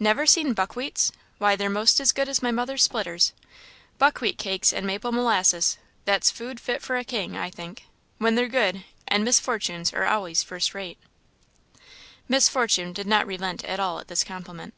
[0.00, 1.12] "Never seen buckwheats!
[1.38, 3.32] why, they're most as good as my mother's splitters.
[3.96, 7.84] Buckwheat cakes and maple molasses that's food fit for a king, I think
[8.18, 10.98] when they're good; and Miss Fortune's are always first rate."
[12.28, 14.74] Miss Fortune did not relent at all at this compliment.